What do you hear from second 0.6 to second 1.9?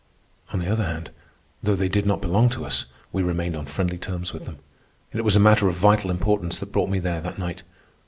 other hand, though they